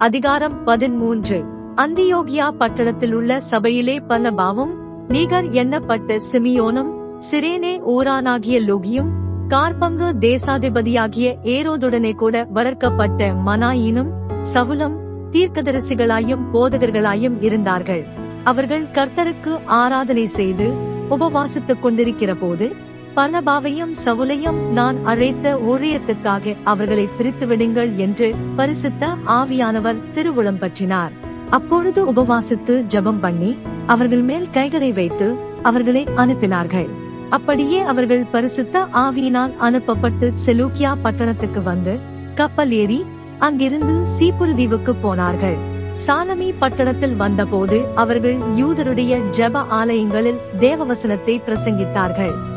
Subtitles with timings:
[0.00, 1.38] அதிகாரம் பதிமூன்று
[1.76, 4.72] அந்தியோகியா பட்டணத்தில் உள்ள சபையிலே பல்லபாவும்
[5.08, 6.90] நீகர் எண்ணப்பட்ட சிமியோனும்
[7.30, 9.10] சிரேனே ஊரானாகிய லோகியும்
[9.48, 14.10] கார்பங்கு தேசாதிபதியாகிய ஏரோதுடனே கூட வளர்க்கப்பட்ட மனாயினும்
[14.42, 14.96] சவுலம்
[15.30, 18.04] தீர்க்கதரிசிகளாயும் போதகர்களாயும் இருந்தார்கள்.
[18.44, 20.68] அவர்கள் கர்த்தருக்கு ஆராதனை செய்து
[21.10, 22.68] உபவாசித்துக் கொண்டிருக்கிற போது
[23.16, 31.12] பர்ணபாவையும் சவுலையும் நான் அழைத்த ஊழியத்துக்காக அவர்களை பிரித்து விடுங்கள் என்று பரிசுத்த ஆவியானவர் திருவுளம் பற்றினார்.
[31.50, 36.88] அப்பொழுது உபவாசித்து ஜெபம் பண்ணி அவர்கள் மேல் கைகளை வைத்து அவர்களை அனுப்பினார்கள்.
[37.28, 41.98] அப்படியே அவர்கள் பரிசுத்த ஆவியினால் அனுப்பப்பட்டு செலூக்கியா பட்டணத்துக்கு வந்து
[42.34, 43.04] கப்பல் ஏறி
[43.38, 45.58] அங்கிருந்து சீப்புரு தீவுக்கு போனார்கள்.
[45.94, 52.49] சாலமி பட்டணத்தில் வந்தபோது அவர்கள் யூதருடைய ஜப ஆலயங்களில் தேவவசனத்தை பிரசங்கித்தார்கள்.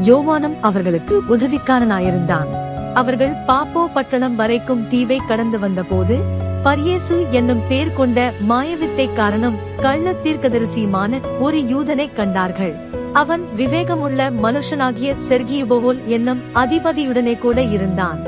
[0.00, 2.46] யோவானம் அவர்களுக்கு உதவிக்காரனாயிருந்தான்.
[2.94, 6.18] அவர்கள் பாப்போ பட்டணம் வரைக்கும் தீவை கடந்து வந்தபோது
[6.64, 12.74] பரியேசு என்னும் பேர் கொண்ட மாயவித்தைக்காரனும் கள்ள தீர்க்கதரிசியுமான ஒரு யூதனை கண்டார்கள்.
[13.12, 18.18] அவன் விவேகமுள்ள மனுஷனாகிய செர்கியுபோல் என்னும் அதிபதியுடனே கூட இருந்தான்.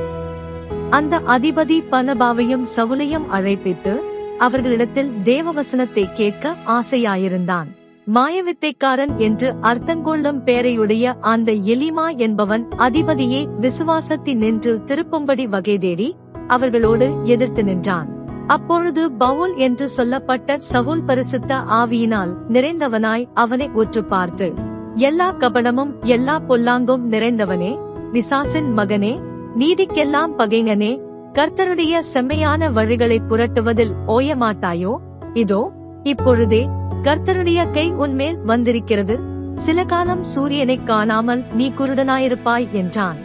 [0.91, 3.97] அந்த அதிபதி பனபாவையும் சவுலையும் அழைப்பித்து
[4.39, 7.67] அவர்களிடத்தில் தேவவசனத்தை கேட்க ஆசையாயிருந்தான்.
[8.12, 16.16] மாயவித்தைக்காரன் என்று அர்த்தங்கொள்ளும் பெயரையுடைய அந்த எலிமா என்பவன் அதிபதியே விசுவாசத்தின் நின்று திருப்பும்படி வகை தேடி
[16.47, 18.08] அவர்களோடு எதிர்த்து நின்றான்.
[18.47, 24.52] அப்பொழுது பவுல் என்று சொல்லப்பட்ட சவுல் பரிசுத்த ஆவியினால் நிறைந்தவனாய் அவனை உற்று பார்த்து
[24.94, 27.78] எல்லா கபடமும் எல்லா பொல்லாங்கும் நிறைந்தவனே
[28.12, 29.20] விசாசின் மகனே
[29.58, 31.00] நீதிக்கெல்லாம் பகைஞனே
[31.32, 34.97] கர்த்தருடைய செம்மையான வழிகளை புரட்டுவதில் ஓயமாட்டாயோ?
[35.34, 36.69] இதோ இப்பொழுதே
[37.05, 39.20] கர்த்தருடைய கை உன்மேல் வந்திருக்கிறது.
[39.56, 43.16] சில காலம் சூரியனை காணாமல் நீ குருடனாயிருப்பாய் என்றான்.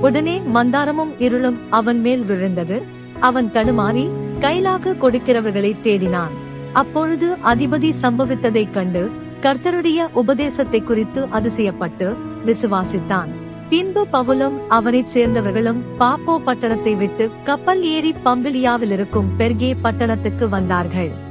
[0.00, 2.82] உடனே மந்தாரமும் இருளும் அவன் மேல் விழுந்தது.
[3.20, 4.10] அவன் தடுமாறி
[4.40, 6.34] கைலாக கொடுக்கிறவர்களை தேடினான்.
[6.72, 9.10] அப்பொழுது அதிபதி சம்பவித்ததைக் கண்டு
[9.40, 12.16] கர்த்தருடைய உபதேசத்தை குறித்து அதிசயப்பட்டு
[12.46, 13.28] விசுவாசித்தான்.
[13.68, 21.26] பின்பு பவுலும் அவனைச் சேர்ந்தவர்களும் பாப்போ பட்டணத்தை விட்டு கப்பல் ஏறி பம்பிலியாவில் இருக்கும் பெர்கே பட்டணத்துக்கு வந்தார்கள்.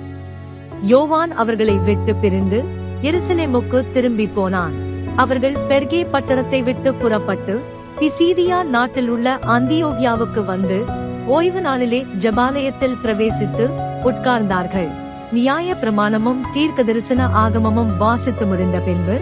[0.82, 2.64] யோவான் அவர்களை விட்டு பிரிந்து
[3.02, 4.74] எருசலேமுக்கு திரும்பி போனான்.
[5.16, 7.62] அவர்கள் பெர்கே பட்டணத்தை விட்டு புறப்பட்டு
[8.00, 10.86] பிசீதியா நாட்டில் உள்ள அந்தியோகியாவுக்கு வந்து
[11.26, 13.66] ஓய்வு நாளிலே ஜபாலயத்தில் பிரவேசித்து
[14.04, 14.90] உட்கார்ந்தார்கள்.
[15.32, 19.20] நியாய பிரமாணமும் தீர்க்க தரிசன ஆகமமும் வாசித்து முடிந்த பின்பு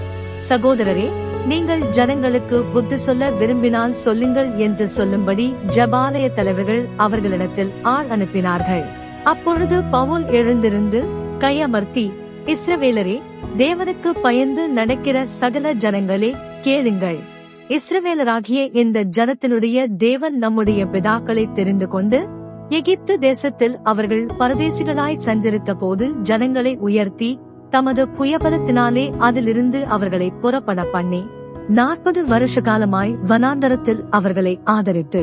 [0.50, 1.08] சகோதரரே
[1.48, 8.86] நீங்கள் ஜனங்களுக்கு புத்தி சொல்ல விரும்பினால் சொல்லுங்கள் என்று சொல்லும்படி ஜபாலய தலைவர்கள் அவர்களிடத்தில் ஆள் அனுப்பினார்கள்.
[9.24, 12.06] அப்பொழுது பவுல் எழுந்திருந்து கையமர்த்தி
[12.46, 13.16] இஸ்ரவேலரே
[13.58, 17.20] தேவனுக்கு பயந்து நடக்கிற சகல ஜனங்களே கேளுங்கள்.
[17.70, 22.20] இஸ்ரவேலராகிய இந்த ஜனத்தினுடைய தேவன் நம்முடைய பிதாக்களை தெரிந்து கொண்டு
[22.70, 31.22] எகிப்து தேசத்தில் அவர்கள் பரதேசிகளாய் சஞ்சரித்த போது ஜனங்களை உயர்த்தி தமது புயபலத்தினாலே அதிலிருந்து அவர்களை புறப்பட பண்ணி
[31.68, 35.22] நாற்பது வருஷ காலமாய் வனாந்தரத்தில் அவர்களை ஆதரித்து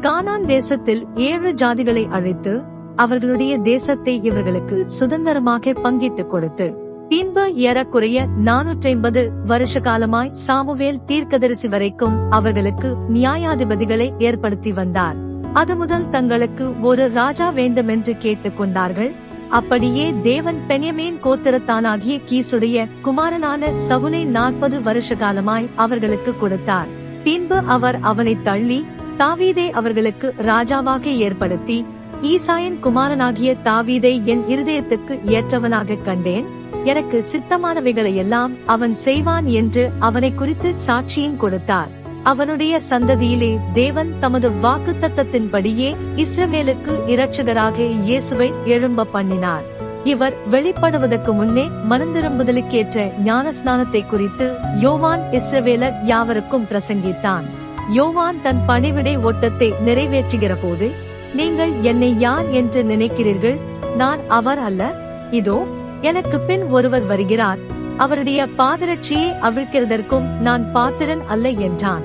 [0.00, 2.54] கானான் தேசத்தில் ஏழு ஜாதிகளை அழைத்து
[2.96, 6.74] அவர்களுடைய தேசத்தை இவர்களுக்கு சுதந்திரமாக பங்கிட்டுக் கொடுத்து
[7.08, 15.16] பின்பு ஏறக்குறைய நானூற்றி ஐம்பது வருஷ காலமாய் சாமுவேல் தீர்க்கதரிசி வரைக்கும் அவர்களுக்கு நியாயாதிபதிகளை ஏற்படுத்தி வந்தார்.
[15.52, 19.12] அது முதல் தங்களுக்கு ஒரு ராஜா வேண்டுமென்று கேட்டுக் கொண்டார்கள்.
[19.48, 26.86] அப்படியே தேவன் பெனியமேன் கோத்திரத்தானாகிய கீசுடைய குமாரனான சவுனை நாற்பது வருஷ காலமாய் அவர்களுக்கு கொடுத்தார்.
[27.24, 28.86] பின்பு அவர் அவனை தள்ளி
[29.18, 31.84] தாவீதே அவர்களுக்கு ராஜாவாக ஏற்படுத்தி
[32.30, 36.46] ஈசாயின் குமாரனாகிய தாவீதை என் இருதயத்துக்கு ஏற்றவனாக கண்டேன்.
[36.84, 41.90] எனக்கு சித்தமானவைகளை எல்லாம் அவன் செய்வான் என்று அவனை குறித்து சாட்சியும் கொடுத்தார்.
[42.22, 49.64] அவனுடைய சந்ததியிலே தேவன் தமது வாக்கு தத்தத்தின்படியே இஸ்ரவேலுக்கு இரட்சகராக இயேசுவை எழும்ப பண்ணினார்.
[50.04, 54.46] இவர் வெளிப்படுவதற்கு முன்னே மனந்திரும்புதலுக்கேற்ற ஞானஸ்நானத்தை குறித்து
[54.80, 57.44] யோவான் இஸ்ரவேலர் யாவருக்கும் பிரசங்கித்தான்.
[57.88, 60.86] யோவான் தன் பணிவிடை ஓட்டத்தை நிறைவேற்றுகிற போது
[61.34, 63.56] நீங்கள் என்னை யார் என்று நினைக்கிறீர்கள்?
[63.96, 64.82] நான் அவர் அல்ல.
[65.30, 65.66] இதோ
[66.00, 67.58] எனக்கு பின் ஒருவர் வருகிறார்.
[67.96, 72.02] அவருடைய பாதரட்சியை அவிழ்க்கிறதற்கும் நான் பாத்திரன் அல்ல என்றான்.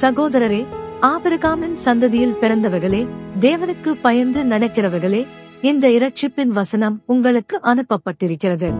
[0.00, 0.66] சகோதரரே
[1.02, 3.08] ஆபிரகாமின் சந்ததியில் பிறந்தவர்களே
[3.40, 5.26] தேவனுக்கு பயந்து நடக்கிறவர்களே
[5.60, 8.70] இந்த இரட்சிப்பின் வசனம் உங்களுக்கு அனுப்பப்பட்டிருக்கிறது.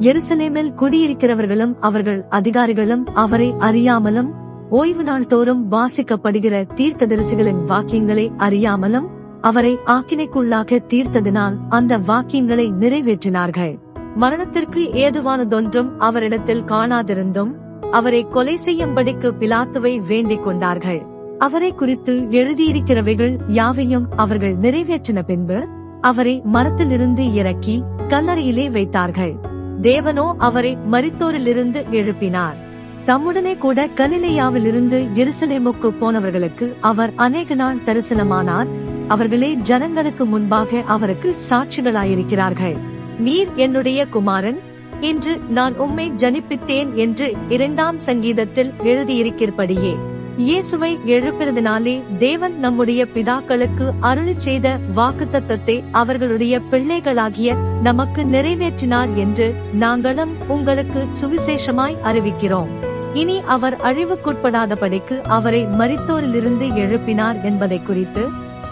[0.00, 4.30] எருசலேமில் குடியிருக்கிறவர்களும் அவர்கள் அதிகாரிகளும் அவரை அறியாமலும்
[4.70, 9.06] ஓய்வு நாள் தோறும் வாசிக்கப்படுகிற தீர்க்கதரிசிகளின் வாக்கியங்களை அறியாமலும்
[9.48, 13.74] அவரை ஆக்கினைக்குள்ளாக தீர்த்ததினால் அந்த வாக்கியங்களை நிறைவேற்றினார்கள்.
[14.14, 17.52] மரணத்திற்கு ஏதுவானதொன்றும் அவரிடத்தில் காணாதிருந்தும்
[17.90, 21.00] அவரை கொலை செய்யும்படிக்கு பிலாத்துவை வேண்டிக் கொண்டார்கள்.
[21.38, 25.58] அவரை குறித்து எழுதியிருக்கிறவைகள் யாவையும் அவர்கள் நிறைவேற்றின பின்பு
[26.00, 27.76] அவரை மரத்திலிருந்து இறக்கி
[28.08, 29.34] கல்லறையிலே வைத்தார்கள்.
[29.82, 32.58] தேவனோ அவரை மரித்தோரிலிருந்து எழுப்பினார்.
[33.06, 38.70] தம்முடனே கூட கலிலேயாவிலிருந்து எருசலேமுக்கு போனவர்களுக்கு அவர் அநேக நாள் தரிசனமானார்.
[39.08, 42.76] அவர்களே ஜனங்களுக்கு முன்பாக அவருக்கு சாட்சிகளாயிருக்கிறார்கள்.
[43.18, 44.58] நீர் என்னுடைய குமாரன்
[45.00, 49.96] இன்று நான் உம்மை ஜனிப்பித்தேன் என்று இரண்டாம் சங்கீதத்தில் எழுதியிருக்கிறபடியே.
[50.36, 61.04] இயேசுவை எழுப்பினதினாலே தேவன் நம்முடைய பிதாக்களுக்கு அருளி செய்த வாக்குத்தத்தத்தை அவர்களுடைய பிள்ளைகளாகிய நமக்கு நிறைவேற்றினார் என்று நாங்களும் உங்களுக்கு
[61.20, 62.68] சுவிசேஷமாய் அறிவிக்கிறோம்.
[63.14, 68.24] இனி அவர் அழிவுக்குட்படாதபடிக்கு அவரை மரித்தோரிலிருந்து எழுப்பினார் என்பதை குறித்து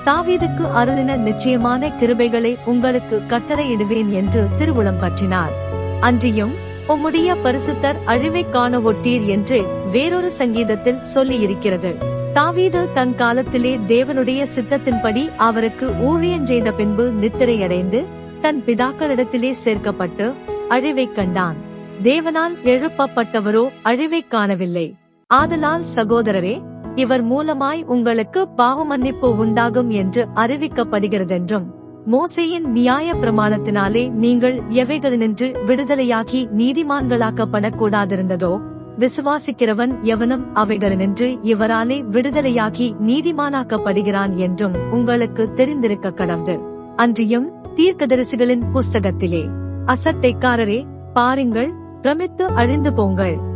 [0.05, 5.55] தாவீதுக்கு அருளின நிச்சயமான கிருபைகளை உங்களுக்கு கட்டளையிடுவேன் என்று திருவுளம் பற்றினார்.
[6.01, 6.53] அன்றியும்
[6.89, 11.95] உம்முடைய பரிசுத்தர் அழிவை காண ஒட்டீர் என்று வேறொரு சங்கீதத்தில் சொல்லியிருக்கிறது.
[12.33, 18.05] தாவீது தன் காலத்திலே தேவனுடைய சித்தத்தின்படி அவருக்கு ஊழியன் செய்த பின்பு நித்திரையடைந்து
[18.41, 20.33] தன் பிதாக்களிடத்திலே சேர்க்கப்பட்டு
[20.71, 21.57] அழிவைக் கண்டான்.
[22.03, 24.95] தேவனால் எழுப்பப்பட்டவரோ அழிவை காணவில்லை.
[25.27, 26.63] ஆதலால் சகோதரரே
[26.95, 31.67] இவர் மூலமாய் உங்களுக்கு பாவமன்னிப்பு உண்டாகும் என்று அறிவிக்கப்படுகிறதென்றும்
[32.07, 38.53] மோசையின் நியாய பிரமாணத்தினாலே நீங்கள் எவைகளினின்று விடுதலையாகி நீதிமான்களாக்கப்படக்கூடாதிருந்ததோ
[38.99, 46.57] விசுவாசிக்கிறவன் எவனும் அவைகளினின்று இவராலே விடுதலையாகி நீதிமானாக்கப்படுகிறான் என்றும் உங்களுக்கு தெரிந்திருக்க கடவுது
[46.97, 49.43] அன்றியும் தீர்க்கதரிசிகளின் புஸ்தகத்திலே
[49.87, 50.81] அசட்டைக்காரரே
[51.13, 53.54] பாருங்கள் பிரமித்து அழிந்து போங்கள்.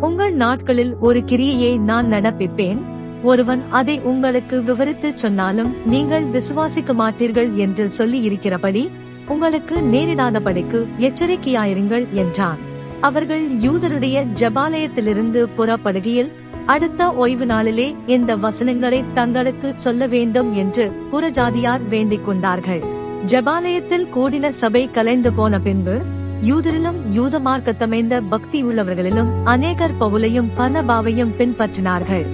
[0.00, 2.78] உங்கள் நாட்களில் ஒரு கிரியையை நான் நடப்பிப்பேன்.
[3.22, 8.88] ஒருவன் அதை உங்களுக்கு விவரித்துச் சொன்னாலும் நீங்கள் விசுவாசிக்க மாட்டீர்கள் என்று சொல்லி இருக்கிறபடி
[9.28, 12.58] உங்களுக்கு நேரிடாதபடிக்கு எச்சரிக்கையாயிருங்கள் என்றான்.
[13.00, 16.32] அவர்கள் யூதருடைய ஜபாலயத்திலிருந்து புறப்படுகையில்
[16.66, 22.82] அடுத்த ஓய்வு நாளிலே இந்த வசனங்களை தங்களுக்கு சொல்ல வேண்டும் என்று புறஜாதியார் வேண்டிக் கொண்டார்கள்.
[23.26, 26.00] ஜபாலயத்தில் கூடின சபை கலைந்து போன பின்பு
[26.42, 32.24] யூதரிலும் யூத மார்க்கத்தமைந்த பக்தி உள்ளவர்களிலும் அநேகர் பவுலையும் பர்ணபாவையும் பின்பற்றினார்கள்.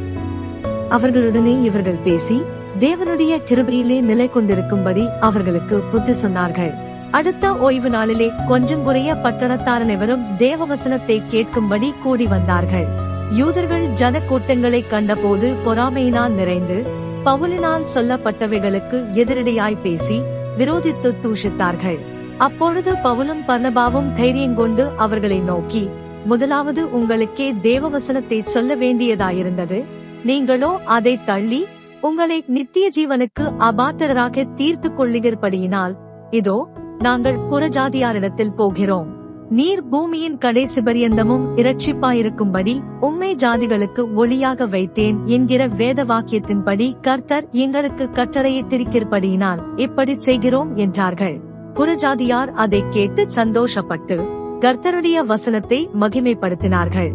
[0.90, 2.42] அவர்களுடனே இவர்கள் பேசி
[2.78, 6.72] தேவனுடைய கிருபையிலே நிலை கொண்டிருக்கும்படி அவர்களுக்கு புத்தி சொன்னார்கள்.
[7.10, 12.88] அடுத்த ஓய்வு நாளிலே கொஞ்சம் குறைய பட்டணத்தாரனைவரும் தேவவசனத்தை கேட்கும்படி கூடி வந்தார்கள்.
[13.32, 16.86] யூதர்கள் ஜன கூட்டங்களை கண்டபோது பொறாமையினால் நிறைந்து
[17.24, 20.22] பவுலினால் சொல்லப்பட்டவைகளுக்கு எதிரடையாய் பேசி
[20.56, 21.98] விரோதித்து தூஷித்தார்கள்.
[22.38, 25.88] அப்பொழுது பவுலும் பர்ணபாவும் தைரியம் கொண்டு அவர்களை நோக்கி
[26.24, 29.84] முதலாவது உங்களுக்கே தேவவசனத்தை சொல்ல வேண்டியதாயிருந்தது.
[30.24, 31.66] நீங்களோ அதை தள்ளி
[32.00, 35.94] உங்களை நித்திய ஜீவனுக்கு அபாத்திரராக தீர்த்து கொள்ளுகிறபடியினால்
[36.30, 36.68] இதோ
[36.98, 39.14] நாங்கள் புறஜாதியாரிடத்தில் போகிறோம்.
[39.48, 49.62] நீர் பூமியின் கடைசி பரியந்தமும் இரட்சிப்பாயிருக்கும்படி உம்மை ஜாதிகளுக்கு ஒளியாக வைத்தேன் என்கிற வேத வாக்கியத்தின்படி கர்த்தர் எங்களுக்கு கட்டளையிட்டிருக்கிறபடியினால்
[49.76, 51.45] இப்படி செய்கிறோம் என்றார்கள்.
[51.76, 54.16] புறஜாதியார் அதை கேட்டு சந்தோஷப்பட்டு
[54.60, 57.10] கர்த்தருடைய வசனத்தை மகிமைப்படுத்தினார்கள்.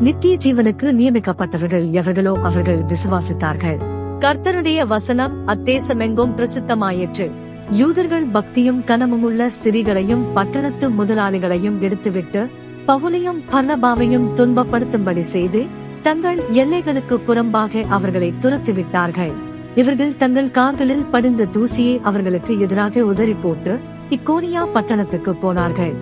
[0.00, 3.78] நித்திய ஜீவனுக்கு நியமிக்கப்பட்டவர்கள் எவர்களோ அவர்கள் விசுவாசித்தார்கள்.
[4.18, 7.30] கர்த்தருடைய வசனம் அத்தேசமெங்கும் பிரசித்தமாயிற்று.
[7.70, 12.42] யூதர்கள் பக்தியும் கனமுமுள்ள ஸ்திரீகளையும் பட்டணத்து முதலாளிகளையும் எடுத்துவிட்டு
[12.86, 15.62] பவுலையும் பர்ணபாவையும் துன்பப்படுத்தும்படி செய்து
[16.02, 19.43] தங்கள் எல்லைகளுக்கு புறம்பாக அவர்களை துரத்துவிட்டார்கள்.
[19.74, 25.94] இவர்கள் தங்கள் கார்களில் படிந்த தூசியை அவர்களுக்கு எதிராக உதறி போட்டு இக்கோனியா பட்டணத்துக்கு போனார்கள்.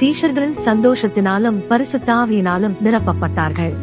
[0.00, 3.74] சீஷர்கள் சந்தோஷத்தினாலும் பரிசுத்தாவியினாலும் நிரப்பப்பட்டார்கள்.